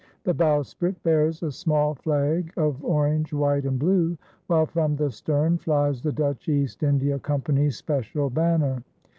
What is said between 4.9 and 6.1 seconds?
the stern flies